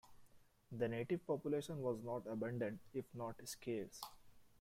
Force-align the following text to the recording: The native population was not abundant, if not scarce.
The 0.71 0.87
native 0.87 1.27
population 1.27 1.79
was 1.83 2.01
not 2.03 2.25
abundant, 2.25 2.79
if 2.91 3.05
not 3.13 3.35
scarce. 3.47 4.01